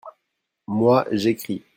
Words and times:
moi, 0.67 1.05
j'écris. 1.11 1.63